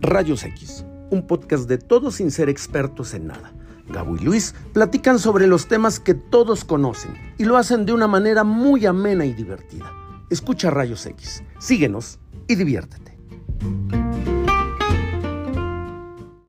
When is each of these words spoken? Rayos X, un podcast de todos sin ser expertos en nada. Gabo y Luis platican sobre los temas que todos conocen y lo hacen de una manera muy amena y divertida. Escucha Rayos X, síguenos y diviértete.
Rayos 0.00 0.44
X, 0.44 0.84
un 1.10 1.26
podcast 1.26 1.68
de 1.68 1.76
todos 1.76 2.16
sin 2.16 2.30
ser 2.30 2.48
expertos 2.48 3.14
en 3.14 3.26
nada. 3.26 3.52
Gabo 3.88 4.16
y 4.16 4.20
Luis 4.20 4.54
platican 4.72 5.18
sobre 5.18 5.48
los 5.48 5.66
temas 5.66 5.98
que 5.98 6.14
todos 6.14 6.64
conocen 6.64 7.14
y 7.36 7.44
lo 7.44 7.56
hacen 7.56 7.84
de 7.84 7.92
una 7.92 8.06
manera 8.06 8.44
muy 8.44 8.86
amena 8.86 9.24
y 9.24 9.32
divertida. 9.32 9.90
Escucha 10.30 10.70
Rayos 10.70 11.04
X, 11.06 11.42
síguenos 11.58 12.20
y 12.46 12.54
diviértete. 12.54 13.17